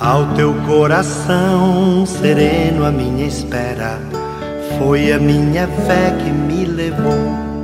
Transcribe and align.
Ao 0.00 0.34
teu 0.34 0.52
coração 0.66 2.04
sereno, 2.04 2.84
a 2.84 2.90
minha 2.90 3.24
espera 3.24 4.00
foi 4.76 5.12
a 5.12 5.20
minha 5.20 5.68
fé 5.68 6.10
que 6.18 6.30
me 6.32 6.64
levou. 6.64 7.14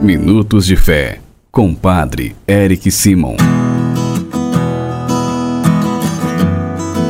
Minutos 0.00 0.64
de 0.64 0.76
Fé, 0.76 1.20
com 1.50 1.74
Padre 1.74 2.36
Eric 2.46 2.88
Simon. 2.92 3.34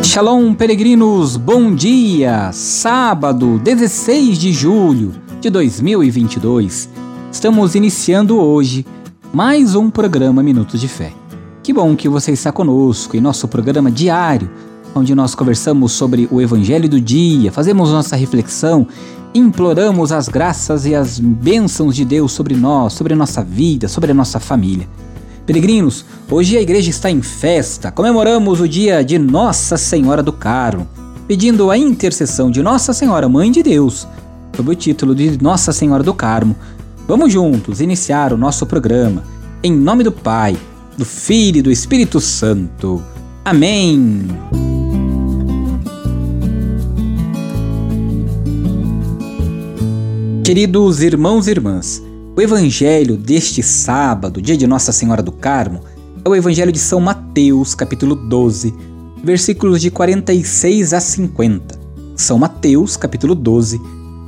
Shalom, 0.02 0.54
peregrinos, 0.54 1.36
bom 1.36 1.74
dia! 1.74 2.50
Sábado, 2.54 3.58
16 3.58 4.38
de 4.38 4.54
julho 4.54 5.12
de 5.38 5.50
2022. 5.50 6.88
Estamos 7.30 7.74
iniciando 7.74 8.40
hoje 8.40 8.86
mais 9.34 9.74
um 9.74 9.90
programa 9.90 10.42
Minutos 10.42 10.80
de 10.80 10.88
Fé. 10.88 11.12
Que 11.62 11.74
bom 11.74 11.94
que 11.94 12.08
você 12.08 12.32
está 12.32 12.50
conosco 12.50 13.18
em 13.18 13.20
nosso 13.20 13.46
programa 13.46 13.90
diário 13.90 14.50
onde 14.94 15.14
nós 15.14 15.34
conversamos 15.34 15.92
sobre 15.92 16.28
o 16.30 16.40
Evangelho 16.40 16.88
do 16.88 17.00
dia, 17.00 17.52
fazemos 17.52 17.90
nossa 17.90 18.16
reflexão, 18.16 18.86
imploramos 19.34 20.12
as 20.12 20.28
graças 20.28 20.86
e 20.86 20.94
as 20.94 21.18
bênçãos 21.18 21.94
de 21.94 22.04
Deus 22.04 22.32
sobre 22.32 22.54
nós, 22.54 22.92
sobre 22.92 23.14
a 23.14 23.16
nossa 23.16 23.42
vida, 23.42 23.88
sobre 23.88 24.10
a 24.10 24.14
nossa 24.14 24.40
família. 24.40 24.88
Peregrinos, 25.46 26.04
hoje 26.30 26.56
a 26.56 26.62
igreja 26.62 26.90
está 26.90 27.10
em 27.10 27.22
festa, 27.22 27.90
comemoramos 27.90 28.60
o 28.60 28.68
dia 28.68 29.02
de 29.02 29.18
Nossa 29.18 29.76
Senhora 29.76 30.22
do 30.22 30.32
Carmo, 30.32 30.86
pedindo 31.26 31.70
a 31.70 31.78
intercessão 31.78 32.50
de 32.50 32.62
Nossa 32.62 32.92
Senhora, 32.92 33.28
Mãe 33.28 33.50
de 33.50 33.62
Deus, 33.62 34.06
sob 34.54 34.70
o 34.70 34.74
título 34.74 35.14
de 35.14 35.42
Nossa 35.42 35.72
Senhora 35.72 36.02
do 36.02 36.14
Carmo. 36.14 36.56
Vamos 37.06 37.32
juntos 37.32 37.80
iniciar 37.80 38.32
o 38.32 38.36
nosso 38.36 38.66
programa, 38.66 39.24
em 39.62 39.72
nome 39.72 40.04
do 40.04 40.12
Pai, 40.12 40.56
do 40.96 41.04
Filho 41.04 41.58
e 41.58 41.62
do 41.62 41.70
Espírito 41.70 42.20
Santo. 42.20 43.02
Amém. 43.44 44.79
Queridos 50.44 51.02
irmãos 51.02 51.46
e 51.46 51.50
irmãs, 51.50 52.02
o 52.34 52.40
evangelho 52.40 53.16
deste 53.16 53.62
sábado, 53.62 54.40
dia 54.40 54.56
de 54.56 54.66
Nossa 54.66 54.90
Senhora 54.90 55.22
do 55.22 55.30
Carmo, 55.30 55.82
é 56.24 56.28
o 56.28 56.34
evangelho 56.34 56.72
de 56.72 56.78
São 56.78 56.98
Mateus, 56.98 57.74
capítulo 57.74 58.14
12, 58.14 58.74
versículos 59.22 59.80
de 59.82 59.90
46 59.90 60.94
a 60.94 61.00
50. 61.00 61.78
São 62.16 62.38
Mateus, 62.38 62.96
capítulo 62.96 63.34
12, 63.34 63.80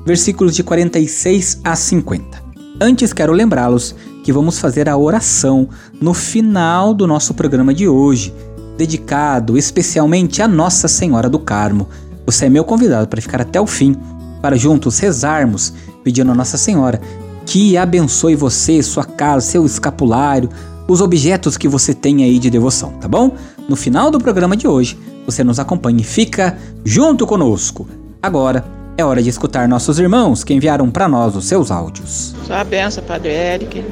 versículos 0.05 0.55
de 0.55 0.63
46 0.63 1.61
a 1.65 1.75
50. 1.75 2.43
Antes 2.81 3.13
quero 3.13 3.33
lembrá-los 3.33 3.95
que 4.23 4.33
vamos 4.33 4.59
fazer 4.59 4.89
a 4.89 4.97
oração 4.97 5.69
no 6.01 6.13
final 6.13 6.93
do 6.93 7.07
nosso 7.07 7.33
programa 7.33 7.73
de 7.73 7.89
hoje, 7.89 8.35
dedicado 8.77 9.57
especialmente 9.57 10.43
a 10.43 10.47
Nossa 10.47 10.89
Senhora 10.89 11.29
do 11.29 11.39
Carmo. 11.39 11.89
Você 12.27 12.47
é 12.47 12.51
meu 12.51 12.65
convidado 12.65 13.09
para 13.09 13.23
ficar 13.23 13.41
até 13.41 13.61
o 13.61 13.67
fim, 13.67 13.97
para 14.43 14.57
juntos 14.57 14.99
rezarmos 14.99 15.73
pedindo 16.03 16.33
a 16.33 16.35
Nossa 16.35 16.57
Senhora 16.57 17.01
que 17.47 17.77
abençoe 17.77 18.35
você, 18.35 18.83
sua 18.83 19.05
casa, 19.05 19.47
seu 19.47 19.67
escapulário, 19.67 20.49
os 20.89 21.01
objetos 21.01 21.57
que 21.57 21.69
você 21.69 21.95
tem 21.95 22.25
aí 22.25 22.39
de 22.39 22.51
devoção, 22.51 22.93
tá 23.01 23.09
bom? 23.09 23.33
No 23.69 23.77
final 23.77 24.11
do 24.11 24.19
programa 24.19 24.57
de 24.57 24.67
hoje, 24.67 24.99
você 25.25 25.45
nos 25.45 25.59
acompanha 25.59 26.01
e 26.01 26.05
fica 26.05 26.59
junto 26.85 27.27
conosco. 27.27 27.87
Agora 28.23 28.65
é 28.97 29.05
hora 29.05 29.23
de 29.23 29.29
escutar 29.29 29.69
nossos 29.69 29.99
irmãos 29.99 30.45
que 30.45 30.53
enviaram 30.53 30.91
para 30.91 31.09
nós 31.09 31.35
os 31.37 31.47
seus 31.47 31.71
áudios. 31.71 32.35
Sua 32.47 32.65
benção, 32.65 33.03
Padre 33.05 33.31
Eric. 33.31 33.85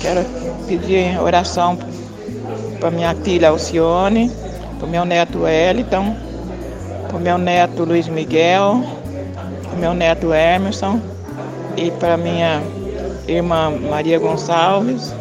Quero 0.00 0.24
pedir 0.66 1.18
oração 1.20 1.78
para 2.78 2.90
minha 2.90 3.14
filha 3.14 3.48
Alcione, 3.48 4.30
para 4.78 4.88
meu 4.88 5.04
neto 5.04 5.42
Wellington, 5.42 6.16
para 7.08 7.18
meu 7.18 7.38
neto 7.38 7.84
Luiz 7.84 8.08
Miguel, 8.08 8.84
meu 9.76 9.94
neto 9.94 10.32
Emerson 10.32 11.00
e 11.76 11.90
para 11.90 12.16
minha 12.16 12.62
irmã 13.28 13.70
Maria 13.70 14.18
Gonçalves 14.18 15.14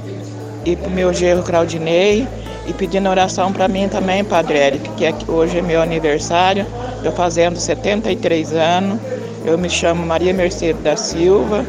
e 0.66 0.76
para 0.76 0.88
o 0.88 0.92
meu 0.92 1.14
genro 1.14 1.44
Claudinei 1.44 2.28
e 2.68 2.74
pedindo 2.74 3.10
oração 3.10 3.54
para 3.54 3.68
mim 3.68 3.88
também, 3.88 4.24
Padre 4.24 4.58
Eric, 4.58 4.90
que 4.92 5.06
é, 5.06 5.14
hoje 5.28 5.60
é 5.60 5.62
meu 5.62 5.82
aniversário, 5.82 6.66
estou 6.98 7.12
fazendo 7.12 7.58
73 7.58 8.54
anos, 8.54 9.00
eu 9.46 9.58
me 9.58 9.70
chamo 9.70 10.06
Maria 10.06 10.34
Mercedes 10.34 10.82
da 10.82 10.96
Silva, 10.96 11.64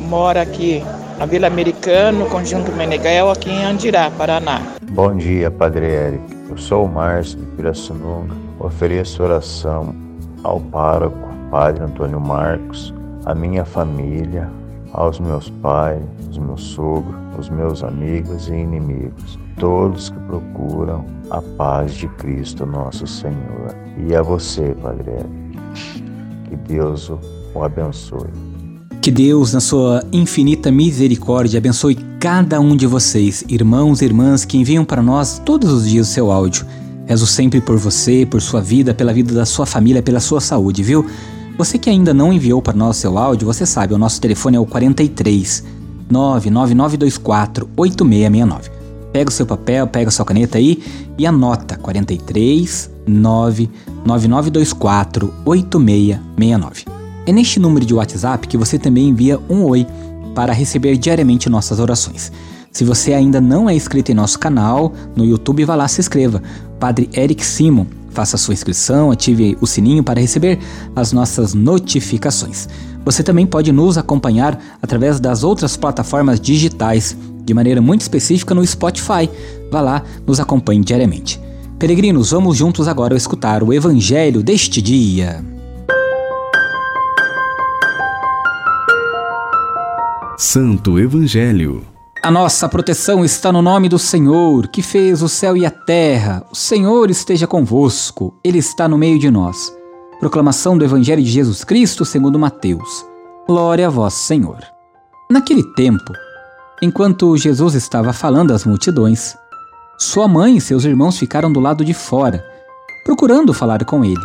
moro 0.00 0.40
aqui 0.40 0.82
na 1.18 1.26
Vila 1.26 1.46
Americano, 1.46 2.26
Conjunto 2.26 2.72
Meneghel, 2.72 3.30
aqui 3.30 3.50
em 3.50 3.64
Andirá, 3.64 4.10
Paraná. 4.10 4.60
Bom 4.90 5.16
dia, 5.16 5.50
Padre 5.50 5.86
Eric. 5.86 6.22
Eu 6.48 6.56
sou 6.56 6.86
o 6.86 6.88
Márcio 6.88 7.38
de 7.38 7.46
Pirassununga. 7.46 8.34
Ofereço 8.58 9.22
oração 9.22 9.94
ao 10.42 10.58
pároco 10.58 11.29
Padre 11.50 11.84
Antônio 11.84 12.20
Marcos, 12.20 12.94
a 13.26 13.34
minha 13.34 13.64
família, 13.64 14.48
aos 14.92 15.18
meus 15.18 15.50
pais, 15.50 16.02
os 16.30 16.38
meus 16.38 16.62
sogros, 16.62 17.14
os 17.38 17.48
meus 17.48 17.82
amigos 17.82 18.48
e 18.48 18.54
inimigos, 18.54 19.38
todos 19.58 20.10
que 20.10 20.18
procuram 20.20 21.04
a 21.30 21.40
paz 21.56 21.94
de 21.94 22.08
Cristo 22.08 22.66
nosso 22.66 23.06
Senhor. 23.06 23.74
E 24.08 24.14
a 24.14 24.22
você, 24.22 24.74
Padre 24.82 25.10
que 26.48 26.56
Deus 26.56 27.10
o 27.54 27.62
abençoe. 27.62 28.28
Que 29.00 29.10
Deus, 29.10 29.52
na 29.52 29.60
sua 29.60 30.04
infinita 30.12 30.70
misericórdia, 30.70 31.58
abençoe 31.58 31.96
cada 32.18 32.60
um 32.60 32.76
de 32.76 32.86
vocês, 32.86 33.44
irmãos 33.48 34.02
e 34.02 34.04
irmãs 34.04 34.44
que 34.44 34.58
enviam 34.58 34.84
para 34.84 35.02
nós 35.02 35.40
todos 35.44 35.72
os 35.72 35.88
dias 35.88 36.08
o 36.08 36.12
seu 36.12 36.30
áudio. 36.30 36.66
Rezo 37.06 37.26
sempre 37.26 37.60
por 37.60 37.76
você, 37.76 38.26
por 38.26 38.42
sua 38.42 38.60
vida, 38.60 38.92
pela 38.92 39.12
vida 39.12 39.32
da 39.32 39.46
sua 39.46 39.64
família, 39.64 40.02
pela 40.02 40.20
sua 40.20 40.40
saúde, 40.40 40.82
viu? 40.82 41.06
Você 41.56 41.78
que 41.78 41.90
ainda 41.90 42.14
não 42.14 42.32
enviou 42.32 42.62
para 42.62 42.76
nós 42.76 42.96
seu 42.96 43.18
áudio, 43.18 43.46
você 43.46 43.66
sabe, 43.66 43.92
o 43.92 43.98
nosso 43.98 44.20
telefone 44.20 44.56
é 44.56 44.60
o 44.60 44.66
43 44.66 45.64
99924 46.10 47.68
8669. 47.76 48.70
Pega 49.12 49.28
o 49.28 49.32
seu 49.32 49.44
papel, 49.44 49.86
pega 49.86 50.08
a 50.08 50.12
sua 50.12 50.24
caneta 50.24 50.56
aí 50.58 50.82
e 51.18 51.26
anota 51.26 51.76
43 51.76 52.90
99924 53.06 55.34
8669. 55.44 56.84
É 57.26 57.32
neste 57.32 57.60
número 57.60 57.84
de 57.84 57.92
WhatsApp 57.92 58.48
que 58.48 58.56
você 58.56 58.78
também 58.78 59.08
envia 59.08 59.38
um 59.48 59.64
oi 59.64 59.86
para 60.34 60.52
receber 60.52 60.96
diariamente 60.96 61.48
nossas 61.48 61.80
orações. 61.80 62.30
Se 62.72 62.84
você 62.84 63.12
ainda 63.12 63.40
não 63.40 63.68
é 63.68 63.74
inscrito 63.74 64.12
em 64.12 64.14
nosso 64.14 64.38
canal 64.38 64.92
no 65.16 65.24
YouTube, 65.24 65.64
vá 65.64 65.74
lá 65.74 65.88
se 65.88 66.00
inscreva. 66.00 66.40
Padre 66.78 67.10
Eric 67.12 67.44
Simon 67.44 67.86
Faça 68.10 68.36
sua 68.36 68.54
inscrição, 68.54 69.10
ative 69.10 69.56
o 69.60 69.66
sininho 69.66 70.02
para 70.02 70.20
receber 70.20 70.58
as 70.94 71.12
nossas 71.12 71.54
notificações. 71.54 72.68
Você 73.04 73.22
também 73.22 73.46
pode 73.46 73.72
nos 73.72 73.96
acompanhar 73.96 74.60
através 74.82 75.18
das 75.20 75.42
outras 75.42 75.76
plataformas 75.76 76.40
digitais, 76.40 77.16
de 77.44 77.54
maneira 77.54 77.80
muito 77.80 78.02
específica 78.02 78.54
no 78.54 78.66
Spotify. 78.66 79.30
Vá 79.70 79.80
lá, 79.80 80.02
nos 80.26 80.40
acompanhe 80.40 80.84
diariamente. 80.84 81.40
Peregrinos, 81.78 82.30
vamos 82.32 82.56
juntos 82.56 82.88
agora 82.88 83.16
escutar 83.16 83.62
o 83.62 83.72
Evangelho 83.72 84.42
deste 84.42 84.82
dia. 84.82 85.42
Santo 90.36 90.98
Evangelho 90.98 91.89
a 92.22 92.30
nossa 92.30 92.68
proteção 92.68 93.24
está 93.24 93.50
no 93.50 93.62
nome 93.62 93.88
do 93.88 93.98
Senhor, 93.98 94.68
que 94.68 94.82
fez 94.82 95.22
o 95.22 95.28
céu 95.28 95.56
e 95.56 95.64
a 95.64 95.70
terra. 95.70 96.44
O 96.50 96.54
Senhor 96.54 97.10
esteja 97.10 97.46
convosco, 97.46 98.34
Ele 98.44 98.58
está 98.58 98.86
no 98.86 98.98
meio 98.98 99.18
de 99.18 99.30
nós. 99.30 99.74
Proclamação 100.18 100.76
do 100.76 100.84
Evangelho 100.84 101.22
de 101.22 101.30
Jesus 101.30 101.64
Cristo 101.64 102.04
segundo 102.04 102.38
Mateus. 102.38 103.06
Glória 103.46 103.86
a 103.86 103.90
vós, 103.90 104.12
Senhor. 104.12 104.58
Naquele 105.30 105.62
tempo, 105.74 106.12
enquanto 106.82 107.36
Jesus 107.38 107.74
estava 107.74 108.12
falando 108.12 108.52
às 108.52 108.66
multidões, 108.66 109.34
sua 109.98 110.28
mãe 110.28 110.58
e 110.58 110.60
seus 110.60 110.84
irmãos 110.84 111.18
ficaram 111.18 111.50
do 111.50 111.58
lado 111.58 111.82
de 111.82 111.94
fora, 111.94 112.44
procurando 113.02 113.54
falar 113.54 113.82
com 113.86 114.04
ele. 114.04 114.20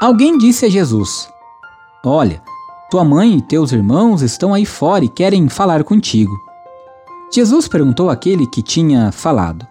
Alguém 0.00 0.38
disse 0.38 0.64
a 0.64 0.70
Jesus: 0.70 1.28
Olha, 2.04 2.40
tua 2.88 3.02
mãe 3.02 3.38
e 3.38 3.42
teus 3.42 3.72
irmãos 3.72 4.22
estão 4.22 4.54
aí 4.54 4.64
fora 4.64 5.04
e 5.04 5.08
querem 5.08 5.48
falar 5.48 5.82
contigo. 5.82 6.43
Jesus 7.34 7.66
perguntou 7.66 8.10
àquele 8.10 8.46
que 8.46 8.62
tinha 8.62 9.10
falado: 9.10 9.66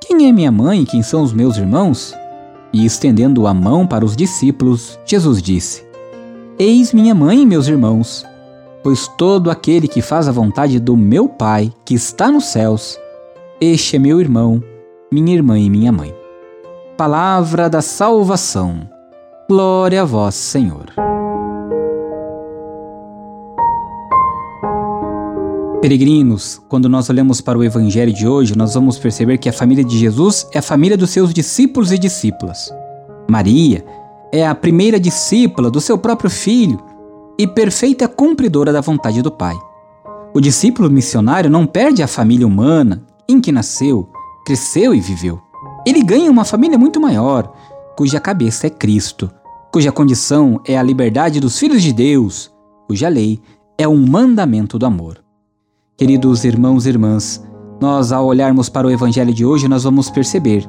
Quem 0.00 0.28
é 0.28 0.32
minha 0.32 0.52
mãe 0.52 0.82
e 0.82 0.86
quem 0.86 1.02
são 1.02 1.24
os 1.24 1.32
meus 1.32 1.56
irmãos? 1.56 2.14
E 2.72 2.86
estendendo 2.86 3.48
a 3.48 3.52
mão 3.52 3.84
para 3.84 4.04
os 4.04 4.14
discípulos, 4.14 4.96
Jesus 5.04 5.42
disse: 5.42 5.84
Eis 6.56 6.92
minha 6.92 7.16
mãe 7.16 7.42
e 7.42 7.46
meus 7.46 7.66
irmãos, 7.66 8.24
pois 8.84 9.08
todo 9.08 9.50
aquele 9.50 9.88
que 9.88 10.00
faz 10.00 10.28
a 10.28 10.32
vontade 10.32 10.78
do 10.78 10.96
meu 10.96 11.28
Pai, 11.28 11.72
que 11.84 11.94
está 11.94 12.30
nos 12.30 12.44
céus, 12.44 12.96
este 13.60 13.96
é 13.96 13.98
meu 13.98 14.20
irmão, 14.20 14.62
minha 15.10 15.34
irmã 15.34 15.58
e 15.58 15.68
minha 15.68 15.90
mãe. 15.90 16.14
Palavra 16.96 17.68
da 17.68 17.82
salvação. 17.82 18.88
Glória 19.48 20.02
a 20.02 20.04
vós, 20.04 20.36
Senhor. 20.36 21.17
Peregrinos, 25.88 26.60
quando 26.68 26.86
nós 26.86 27.08
olhamos 27.08 27.40
para 27.40 27.58
o 27.58 27.64
Evangelho 27.64 28.12
de 28.12 28.28
hoje, 28.28 28.54
nós 28.54 28.74
vamos 28.74 28.98
perceber 28.98 29.38
que 29.38 29.48
a 29.48 29.52
família 29.54 29.82
de 29.82 29.96
Jesus 29.96 30.46
é 30.52 30.58
a 30.58 30.62
família 30.62 30.98
dos 30.98 31.08
seus 31.08 31.32
discípulos 31.32 31.90
e 31.92 31.98
discípulas. 31.98 32.70
Maria 33.26 33.82
é 34.30 34.46
a 34.46 34.54
primeira 34.54 35.00
discípula 35.00 35.70
do 35.70 35.80
seu 35.80 35.96
próprio 35.96 36.28
filho 36.28 36.78
e 37.38 37.46
perfeita 37.46 38.06
cumpridora 38.06 38.70
da 38.70 38.82
vontade 38.82 39.22
do 39.22 39.30
Pai. 39.30 39.56
O 40.34 40.42
discípulo 40.42 40.90
missionário 40.90 41.48
não 41.48 41.64
perde 41.64 42.02
a 42.02 42.06
família 42.06 42.46
humana 42.46 43.02
em 43.26 43.40
que 43.40 43.50
nasceu, 43.50 44.10
cresceu 44.44 44.94
e 44.94 45.00
viveu. 45.00 45.40
Ele 45.86 46.02
ganha 46.02 46.30
uma 46.30 46.44
família 46.44 46.76
muito 46.76 47.00
maior, 47.00 47.50
cuja 47.96 48.20
cabeça 48.20 48.66
é 48.66 48.70
Cristo, 48.70 49.30
cuja 49.72 49.90
condição 49.90 50.60
é 50.66 50.76
a 50.76 50.82
liberdade 50.82 51.40
dos 51.40 51.58
filhos 51.58 51.82
de 51.82 51.94
Deus, 51.94 52.52
cuja 52.86 53.08
lei 53.08 53.40
é 53.78 53.88
um 53.88 54.06
mandamento 54.06 54.78
do 54.78 54.84
amor. 54.84 55.26
Queridos 55.98 56.44
irmãos 56.44 56.86
e 56.86 56.90
irmãs, 56.90 57.44
nós 57.80 58.12
ao 58.12 58.24
olharmos 58.24 58.68
para 58.68 58.86
o 58.86 58.90
evangelho 58.90 59.34
de 59.34 59.44
hoje, 59.44 59.66
nós 59.66 59.82
vamos 59.82 60.08
perceber 60.08 60.64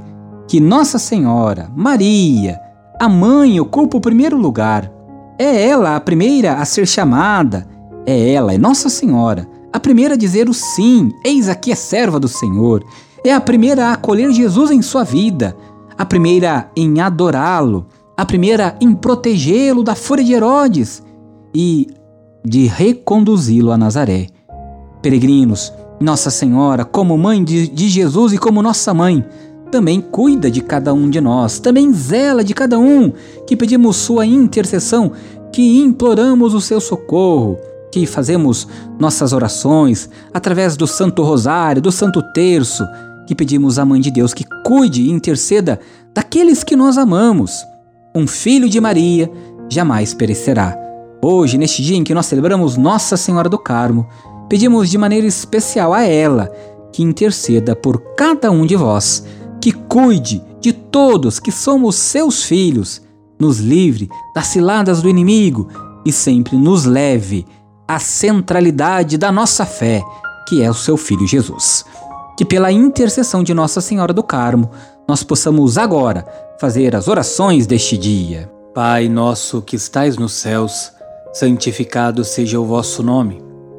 que 0.47 0.59
Nossa 0.59 0.97
Senhora, 0.97 1.69
Maria, 1.75 2.59
a 2.99 3.07
mãe 3.07 3.59
ocupa 3.59 3.95
o 3.95 4.01
primeiro 4.01 4.35
lugar. 4.35 4.91
É 5.37 5.67
ela 5.67 5.95
a 5.95 5.99
primeira 5.99 6.55
a 6.55 6.65
ser 6.65 6.87
chamada, 6.87 7.67
é 8.07 8.33
ela, 8.33 8.55
é 8.55 8.57
Nossa 8.57 8.89
Senhora, 8.89 9.47
a 9.71 9.79
primeira 9.79 10.15
a 10.15 10.17
dizer 10.17 10.49
o 10.49 10.53
sim, 10.53 11.11
eis 11.23 11.47
aqui 11.47 11.71
a 11.71 11.75
serva 11.75 12.19
do 12.19 12.27
Senhor. 12.27 12.83
É 13.23 13.31
a 13.31 13.39
primeira 13.39 13.89
a 13.89 13.93
acolher 13.93 14.31
Jesus 14.31 14.71
em 14.71 14.81
sua 14.81 15.03
vida, 15.03 15.55
a 15.95 16.07
primeira 16.07 16.71
em 16.75 17.01
adorá-lo, 17.01 17.85
a 18.17 18.25
primeira 18.25 18.75
em 18.81 18.95
protegê-lo 18.95 19.83
da 19.83 19.93
fúria 19.93 20.25
de 20.25 20.33
Herodes 20.33 21.03
e 21.53 21.85
de 22.43 22.65
reconduzi-lo 22.65 23.71
a 23.71 23.77
Nazaré. 23.77 24.38
Peregrinos, 25.01 25.73
Nossa 25.99 26.29
Senhora, 26.29 26.83
como 26.83 27.17
mãe 27.17 27.43
de, 27.43 27.67
de 27.67 27.89
Jesus 27.89 28.33
e 28.33 28.37
como 28.37 28.61
nossa 28.61 28.93
mãe, 28.93 29.23
também 29.71 30.01
cuida 30.01 30.49
de 30.49 30.61
cada 30.61 30.93
um 30.93 31.09
de 31.09 31.21
nós, 31.21 31.59
também 31.59 31.93
zela 31.93 32.43
de 32.43 32.53
cada 32.53 32.77
um 32.79 33.11
que 33.45 33.55
pedimos 33.55 33.97
sua 33.97 34.25
intercessão, 34.25 35.11
que 35.53 35.79
imploramos 35.79 36.53
o 36.53 36.61
seu 36.61 36.81
socorro, 36.81 37.57
que 37.91 38.05
fazemos 38.05 38.67
nossas 38.99 39.33
orações 39.33 40.09
através 40.33 40.75
do 40.75 40.87
Santo 40.87 41.23
Rosário, 41.23 41.81
do 41.81 41.91
Santo 41.91 42.21
Terço, 42.33 42.85
que 43.25 43.35
pedimos 43.35 43.77
à 43.77 43.85
Mãe 43.85 44.01
de 44.01 44.11
Deus 44.11 44.33
que 44.33 44.45
cuide 44.65 45.03
e 45.03 45.11
interceda 45.11 45.79
daqueles 46.13 46.63
que 46.63 46.75
nós 46.75 46.97
amamos. 46.97 47.63
Um 48.15 48.25
filho 48.25 48.67
de 48.67 48.81
Maria 48.81 49.31
jamais 49.69 50.13
perecerá. 50.13 50.75
Hoje, 51.21 51.57
neste 51.57 51.83
dia 51.83 51.97
em 51.97 52.03
que 52.03 52.13
nós 52.13 52.25
celebramos 52.25 52.77
Nossa 52.77 53.17
Senhora 53.17 53.49
do 53.49 53.57
Carmo, 53.57 54.07
pedimos 54.49 54.89
de 54.89 54.97
maneira 54.97 55.27
especial 55.27 55.93
a 55.93 56.03
ela 56.03 56.51
que 56.91 57.03
interceda 57.03 57.75
por 57.75 57.99
cada 58.15 58.49
um 58.49 58.65
de 58.65 58.75
vós, 58.75 59.23
que 59.61 59.71
cuide 59.71 60.43
de 60.59 60.73
todos 60.73 61.39
que 61.39 61.51
somos 61.51 61.95
seus 61.95 62.43
filhos, 62.43 63.01
nos 63.39 63.59
livre 63.59 64.09
das 64.35 64.47
ciladas 64.47 65.01
do 65.01 65.07
inimigo 65.07 65.69
e 66.05 66.11
sempre 66.11 66.57
nos 66.57 66.85
leve 66.85 67.45
à 67.87 67.99
centralidade 67.99 69.17
da 69.17 69.31
nossa 69.31 69.65
fé, 69.65 70.03
que 70.47 70.61
é 70.61 70.69
o 70.69 70.73
seu 70.73 70.97
Filho 70.97 71.27
Jesus 71.27 71.85
que 72.39 72.45
pela 72.45 72.71
intercessão 72.71 73.43
de 73.43 73.53
Nossa 73.53 73.81
Senhora 73.81 74.13
do 74.13 74.23
Carmo, 74.23 74.71
nós 75.05 75.23
possamos 75.23 75.77
agora 75.77 76.25
fazer 76.57 76.95
as 76.95 77.09
orações 77.09 77.67
deste 77.67 77.97
dia. 77.97 78.49
Pai 78.73 79.09
nosso 79.09 79.61
que 79.61 79.75
estais 79.75 80.15
nos 80.15 80.31
céus, 80.31 80.93
santificado 81.33 82.23
seja 82.23 82.57
o 82.57 82.63
vosso 82.63 83.03
nome. 83.03 83.48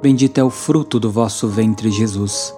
bendito 0.00 0.38
é 0.38 0.44
o 0.44 0.50
fruto 0.50 0.98
do 1.00 1.10
vosso 1.10 1.48
ventre, 1.48 1.90
Jesus. 1.90 2.54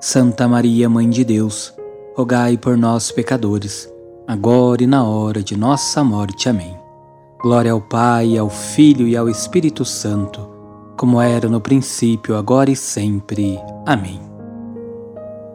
Santa 0.00 0.46
Maria, 0.46 0.88
Mãe 0.88 1.08
de 1.08 1.24
Deus, 1.24 1.72
rogai 2.14 2.56
por 2.56 2.76
nós, 2.76 3.10
pecadores, 3.10 3.90
agora 4.26 4.82
e 4.82 4.86
na 4.86 5.04
hora 5.04 5.42
de 5.42 5.56
nossa 5.56 6.04
morte. 6.04 6.48
Amém. 6.48 6.76
Glória 7.40 7.72
ao 7.72 7.80
Pai, 7.80 8.36
ao 8.36 8.48
Filho 8.48 9.06
e 9.08 9.16
ao 9.16 9.28
Espírito 9.28 9.84
Santo, 9.84 10.48
como 10.96 11.20
era 11.20 11.48
no 11.48 11.60
princípio, 11.60 12.36
agora 12.36 12.70
e 12.70 12.76
sempre. 12.76 13.58
Amém. 13.86 14.20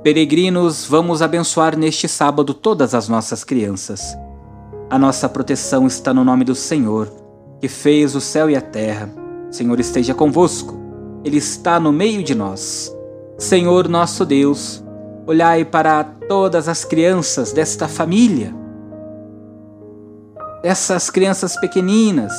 Peregrinos, 0.03 0.85
vamos 0.85 1.21
abençoar 1.21 1.77
neste 1.77 2.07
sábado 2.07 2.53
todas 2.53 2.95
as 2.95 3.09
nossas 3.09 3.43
crianças. 3.43 4.17
A 4.89 4.97
nossa 4.97 5.27
proteção 5.27 5.85
está 5.85 6.13
no 6.13 6.23
nome 6.23 6.43
do 6.43 6.55
Senhor, 6.55 7.11
que 7.59 7.67
fez 7.67 8.15
o 8.15 8.21
céu 8.21 8.49
e 8.49 8.55
a 8.55 8.61
terra. 8.61 9.09
O 9.49 9.53
Senhor 9.53 9.79
esteja 9.79 10.13
convosco, 10.13 10.78
Ele 11.23 11.37
está 11.37 11.79
no 11.79 11.91
meio 11.91 12.23
de 12.23 12.33
nós. 12.33 12.95
Senhor 13.37 13.87
nosso 13.87 14.25
Deus, 14.25 14.83
olhai 15.25 15.63
para 15.63 16.03
todas 16.03 16.67
as 16.67 16.83
crianças 16.83 17.51
desta 17.51 17.87
família, 17.87 18.53
dessas 20.61 21.09
crianças 21.09 21.59
pequeninas, 21.59 22.33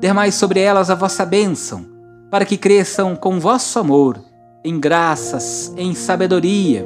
dermai 0.00 0.32
sobre 0.32 0.60
elas 0.60 0.90
a 0.90 0.94
vossa 0.94 1.24
bênção, 1.24 1.86
para 2.30 2.44
que 2.44 2.56
cresçam 2.56 3.14
com 3.14 3.38
vosso 3.38 3.78
amor 3.78 4.18
em 4.64 4.80
graças, 4.80 5.72
em 5.76 5.94
sabedoria 5.94 6.84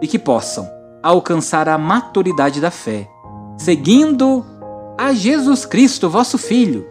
e 0.00 0.06
que 0.06 0.18
possam 0.18 0.68
alcançar 1.02 1.68
a 1.68 1.76
maturidade 1.76 2.60
da 2.60 2.70
fé, 2.70 3.06
seguindo 3.58 4.44
a 4.96 5.12
Jesus 5.12 5.66
Cristo, 5.66 6.08
vosso 6.08 6.38
Filho, 6.38 6.86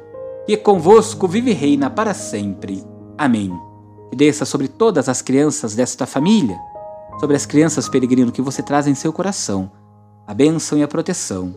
que 0.45 0.55
convosco 0.55 1.27
vive 1.27 1.51
e 1.51 1.53
reina 1.55 1.89
para 1.89 2.13
sempre. 2.13 2.83
Amém. 3.17 3.66
Que 4.09 4.15
desça 4.15 4.45
sobre 4.45 4.67
todas 4.67 5.09
as 5.09 5.21
crianças 5.21 5.75
desta 5.75 6.05
família, 6.05 6.57
sobre 7.19 7.35
as 7.35 7.45
crianças 7.45 7.89
peregrino 7.89 8.31
que 8.31 8.41
você 8.41 8.61
traz 8.61 8.87
em 8.87 8.95
seu 8.95 9.11
coração, 9.11 9.71
a 10.25 10.33
bênção 10.33 10.77
e 10.77 10.83
a 10.83 10.87
proteção 10.87 11.55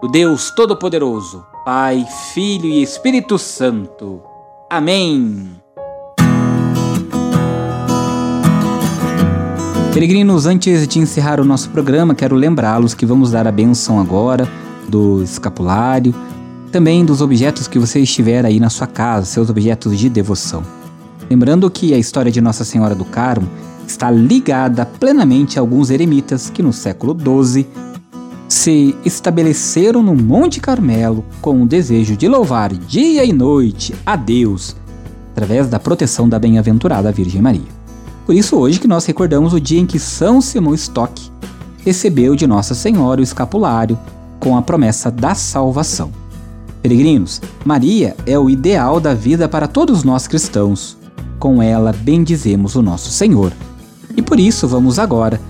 do 0.00 0.08
Deus 0.08 0.50
Todo-Poderoso, 0.50 1.44
Pai, 1.64 2.06
Filho 2.32 2.64
e 2.64 2.82
Espírito 2.82 3.38
Santo. 3.38 4.22
Amém. 4.70 5.50
Peregrinos, 9.92 10.46
antes 10.46 10.88
de 10.88 10.98
encerrar 10.98 11.40
o 11.40 11.44
nosso 11.44 11.68
programa, 11.68 12.14
quero 12.14 12.34
lembrá-los 12.34 12.94
que 12.94 13.04
vamos 13.04 13.32
dar 13.32 13.46
a 13.46 13.52
benção 13.52 14.00
agora 14.00 14.48
do 14.88 15.22
escapulário, 15.22 16.14
também 16.72 17.04
dos 17.04 17.20
objetos 17.20 17.68
que 17.68 17.78
você 17.78 18.00
estiver 18.00 18.46
aí 18.46 18.58
na 18.58 18.70
sua 18.70 18.86
casa, 18.86 19.26
seus 19.26 19.50
objetos 19.50 19.98
de 19.98 20.08
devoção. 20.08 20.79
Lembrando 21.30 21.70
que 21.70 21.94
a 21.94 21.98
história 21.98 22.32
de 22.32 22.40
Nossa 22.40 22.64
Senhora 22.64 22.92
do 22.92 23.04
Carmo 23.04 23.48
está 23.86 24.10
ligada 24.10 24.84
plenamente 24.84 25.58
a 25.58 25.62
alguns 25.62 25.88
eremitas 25.88 26.50
que 26.50 26.60
no 26.60 26.72
século 26.72 27.16
XII 27.16 27.68
se 28.48 28.96
estabeleceram 29.04 30.02
no 30.02 30.16
Monte 30.16 30.58
Carmelo 30.58 31.24
com 31.40 31.62
o 31.62 31.66
desejo 31.68 32.16
de 32.16 32.26
louvar 32.26 32.72
dia 32.74 33.24
e 33.24 33.32
noite 33.32 33.94
a 34.04 34.16
Deus 34.16 34.74
através 35.30 35.68
da 35.68 35.78
proteção 35.78 36.28
da 36.28 36.36
bem-aventurada 36.36 37.12
Virgem 37.12 37.40
Maria. 37.40 37.80
Por 38.26 38.34
isso, 38.34 38.56
hoje 38.56 38.80
que 38.80 38.88
nós 38.88 39.06
recordamos 39.06 39.52
o 39.52 39.60
dia 39.60 39.78
em 39.78 39.86
que 39.86 40.00
São 40.00 40.40
Simão 40.40 40.74
Stock 40.74 41.30
recebeu 41.84 42.34
de 42.34 42.44
Nossa 42.44 42.74
Senhora 42.74 43.20
o 43.20 43.24
escapulário 43.24 43.96
com 44.40 44.56
a 44.56 44.62
promessa 44.62 45.12
da 45.12 45.36
salvação. 45.36 46.10
Peregrinos, 46.82 47.40
Maria 47.64 48.16
é 48.26 48.36
o 48.36 48.50
ideal 48.50 48.98
da 48.98 49.14
vida 49.14 49.48
para 49.48 49.68
todos 49.68 50.02
nós 50.02 50.26
cristãos. 50.26 50.99
Com 51.40 51.62
ela 51.62 51.92
bendizemos 51.92 52.76
o 52.76 52.82
nosso 52.82 53.10
Senhor. 53.10 53.50
E 54.14 54.20
por 54.20 54.38
isso 54.38 54.68
vamos 54.68 54.98
agora 54.98 55.40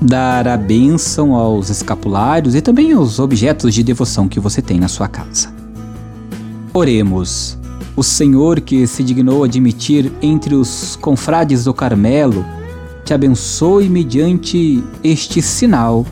dar 0.00 0.48
a 0.48 0.56
bênção 0.56 1.34
aos 1.34 1.68
escapulários 1.68 2.54
e 2.54 2.62
também 2.62 2.92
aos 2.94 3.18
objetos 3.18 3.74
de 3.74 3.82
devoção 3.82 4.26
que 4.26 4.40
você 4.40 4.62
tem 4.62 4.80
na 4.80 4.88
sua 4.88 5.06
casa. 5.06 5.52
Oremos. 6.72 7.58
O 7.94 8.02
Senhor 8.02 8.60
que 8.60 8.86
se 8.86 9.02
dignou 9.02 9.44
admitir 9.44 10.10
entre 10.22 10.54
os 10.54 10.96
confrades 10.96 11.64
do 11.64 11.74
Carmelo, 11.74 12.44
te 13.04 13.12
abençoe 13.12 13.88
mediante 13.88 14.82
este 15.04 15.42
sinal, 15.42 16.06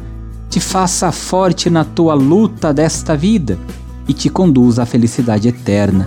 te 0.51 0.61
faça 0.61 1.11
forte 1.11 1.71
na 1.71 1.85
tua 1.85 2.13
luta 2.13 2.75
desta 2.75 3.17
vida 3.17 3.59
e 4.07 4.13
te 4.13 4.29
conduza 4.29 4.83
à 4.83 4.87
felicidade 4.87 5.49
eterna. 5.49 6.07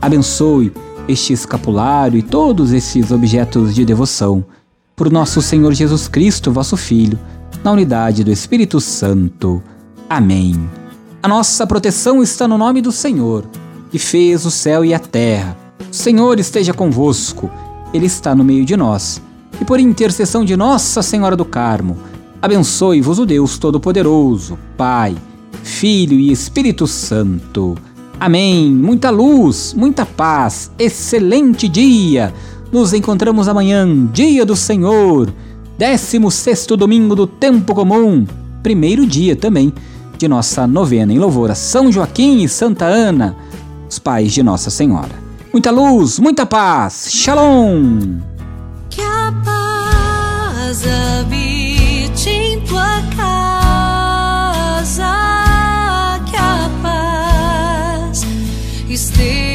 Abençoe 0.00 0.72
este 1.10 1.32
escapulário 1.32 2.18
e 2.18 2.22
todos 2.22 2.72
esses 2.72 3.10
objetos 3.10 3.74
de 3.74 3.84
devoção, 3.84 4.44
por 4.96 5.10
nosso 5.10 5.42
Senhor 5.42 5.72
Jesus 5.72 6.08
Cristo, 6.08 6.52
vosso 6.52 6.76
Filho, 6.76 7.18
na 7.62 7.72
unidade 7.72 8.24
do 8.24 8.30
Espírito 8.30 8.80
Santo. 8.80 9.62
Amém. 10.08 10.68
A 11.22 11.28
nossa 11.28 11.66
proteção 11.66 12.22
está 12.22 12.48
no 12.48 12.56
nome 12.56 12.80
do 12.80 12.90
Senhor 12.92 13.44
que 13.90 13.98
fez 13.98 14.46
o 14.46 14.50
céu 14.50 14.84
e 14.84 14.94
a 14.94 14.98
terra. 14.98 15.56
O 15.90 15.94
Senhor 15.94 16.38
esteja 16.38 16.72
convosco, 16.72 17.50
Ele 17.92 18.06
está 18.06 18.34
no 18.34 18.44
meio 18.44 18.64
de 18.64 18.76
nós. 18.76 19.20
E 19.60 19.64
por 19.64 19.80
intercessão 19.80 20.44
de 20.44 20.56
Nossa 20.56 21.02
Senhora 21.02 21.36
do 21.36 21.44
Carmo, 21.44 21.98
abençoe-vos 22.40 23.18
o 23.18 23.26
Deus 23.26 23.58
Todo-Poderoso, 23.58 24.56
Pai, 24.76 25.16
Filho 25.62 26.18
e 26.18 26.30
Espírito 26.30 26.86
Santo. 26.86 27.76
Amém. 28.20 28.70
Muita 28.70 29.08
luz, 29.08 29.72
muita 29.72 30.04
paz, 30.04 30.70
excelente 30.78 31.66
dia. 31.66 32.34
Nos 32.70 32.92
encontramos 32.92 33.48
amanhã, 33.48 33.88
dia 34.12 34.44
do 34.44 34.54
Senhor, 34.54 35.32
16 35.78 36.66
domingo 36.78 37.16
do 37.16 37.26
tempo 37.26 37.74
comum, 37.74 38.26
primeiro 38.62 39.06
dia 39.06 39.34
também 39.34 39.72
de 40.18 40.28
nossa 40.28 40.66
novena 40.66 41.14
em 41.14 41.18
louvor 41.18 41.50
a 41.50 41.54
São 41.54 41.90
Joaquim 41.90 42.42
e 42.42 42.48
Santa 42.48 42.84
Ana, 42.84 43.34
os 43.88 43.98
pais 43.98 44.34
de 44.34 44.42
Nossa 44.42 44.68
Senhora. 44.68 45.08
Muita 45.50 45.70
luz, 45.70 46.18
muita 46.18 46.44
paz. 46.44 47.08
Shalom. 47.10 48.18
Que 48.90 49.00
a 49.00 49.32
paz 49.42 50.82
esteja. 58.94 59.49